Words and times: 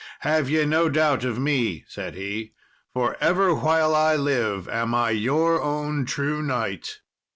"Have 0.21 0.49
ye 0.49 0.65
no 0.65 0.89
doubt 0.89 1.23
of 1.23 1.37
me," 1.37 1.85
said 1.87 2.15
he, 2.15 2.55
"for 2.91 3.15
ever 3.21 3.53
while 3.53 3.93
I 3.93 4.15
live 4.15 4.67
am 4.67 4.95
I 4.95 5.11
your 5.11 5.61
own 5.61 6.05
true 6.07 6.41
knight." 6.41 7.01